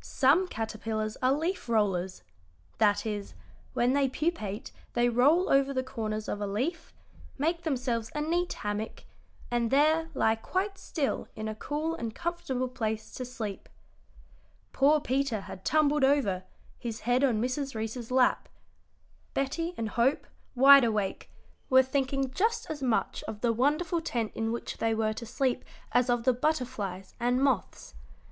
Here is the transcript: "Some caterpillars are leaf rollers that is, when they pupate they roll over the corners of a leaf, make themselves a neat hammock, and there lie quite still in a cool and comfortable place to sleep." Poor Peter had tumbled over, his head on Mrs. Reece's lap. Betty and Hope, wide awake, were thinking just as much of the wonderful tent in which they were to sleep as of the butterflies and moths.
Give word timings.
"Some 0.00 0.48
caterpillars 0.48 1.16
are 1.22 1.32
leaf 1.32 1.68
rollers 1.68 2.22
that 2.78 3.06
is, 3.06 3.34
when 3.72 3.92
they 3.92 4.08
pupate 4.08 4.72
they 4.94 5.08
roll 5.08 5.48
over 5.48 5.72
the 5.72 5.84
corners 5.84 6.26
of 6.28 6.40
a 6.40 6.46
leaf, 6.48 6.92
make 7.38 7.62
themselves 7.62 8.10
a 8.12 8.20
neat 8.20 8.52
hammock, 8.52 9.04
and 9.48 9.70
there 9.70 10.10
lie 10.12 10.34
quite 10.34 10.76
still 10.76 11.28
in 11.36 11.46
a 11.46 11.54
cool 11.54 11.94
and 11.94 12.16
comfortable 12.16 12.66
place 12.66 13.12
to 13.14 13.24
sleep." 13.24 13.68
Poor 14.72 14.98
Peter 15.00 15.42
had 15.42 15.64
tumbled 15.64 16.02
over, 16.02 16.42
his 16.80 17.02
head 17.02 17.22
on 17.22 17.40
Mrs. 17.40 17.76
Reece's 17.76 18.10
lap. 18.10 18.48
Betty 19.34 19.72
and 19.78 19.90
Hope, 19.90 20.26
wide 20.56 20.82
awake, 20.82 21.30
were 21.70 21.84
thinking 21.84 22.32
just 22.32 22.68
as 22.68 22.82
much 22.82 23.22
of 23.28 23.40
the 23.40 23.52
wonderful 23.52 24.00
tent 24.00 24.32
in 24.34 24.50
which 24.50 24.78
they 24.78 24.96
were 24.96 25.12
to 25.12 25.24
sleep 25.26 25.64
as 25.92 26.10
of 26.10 26.24
the 26.24 26.32
butterflies 26.34 27.14
and 27.20 27.40
moths. 27.40 27.94